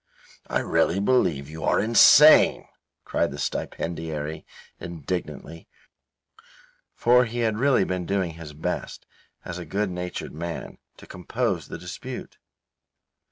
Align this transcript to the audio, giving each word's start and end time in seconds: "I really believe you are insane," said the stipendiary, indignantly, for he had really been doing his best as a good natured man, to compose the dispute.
"I 0.47 0.61
really 0.61 0.99
believe 0.99 1.47
you 1.47 1.63
are 1.63 1.79
insane," 1.79 2.65
said 3.11 3.29
the 3.29 3.37
stipendiary, 3.37 4.47
indignantly, 4.79 5.67
for 6.95 7.25
he 7.25 7.41
had 7.41 7.59
really 7.59 7.83
been 7.83 8.07
doing 8.07 8.31
his 8.31 8.53
best 8.53 9.05
as 9.45 9.59
a 9.59 9.63
good 9.63 9.91
natured 9.91 10.33
man, 10.33 10.79
to 10.97 11.05
compose 11.05 11.67
the 11.67 11.77
dispute. 11.77 12.39